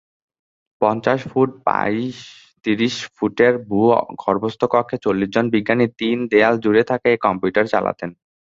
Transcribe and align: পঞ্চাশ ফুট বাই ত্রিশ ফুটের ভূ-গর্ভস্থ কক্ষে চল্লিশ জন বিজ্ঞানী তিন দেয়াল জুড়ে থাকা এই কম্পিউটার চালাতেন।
পঞ্চাশ 0.81 1.19
ফুট 1.31 1.49
বাই 1.65 1.93
ত্রিশ 2.65 2.95
ফুটের 3.15 3.53
ভূ-গর্ভস্থ 3.67 4.61
কক্ষে 4.73 4.97
চল্লিশ 5.05 5.29
জন 5.35 5.45
বিজ্ঞানী 5.55 5.85
তিন 5.99 6.17
দেয়াল 6.31 6.55
জুড়ে 6.63 6.83
থাকা 6.91 7.07
এই 7.11 7.19
কম্পিউটার 7.25 7.65
চালাতেন। 7.73 8.09